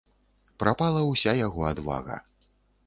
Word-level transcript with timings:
Прапала 0.63 1.01
ўся 1.11 1.37
яго 1.47 1.61
адвага. 1.75 2.15